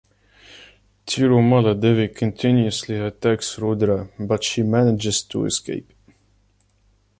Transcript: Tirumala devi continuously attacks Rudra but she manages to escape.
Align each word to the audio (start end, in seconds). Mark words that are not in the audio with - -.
Tirumala 1.05 1.75
devi 1.79 2.07
continuously 2.11 2.97
attacks 2.97 3.59
Rudra 3.59 4.09
but 4.19 4.43
she 4.43 4.63
manages 4.63 5.21
to 5.21 5.45
escape. 5.45 5.93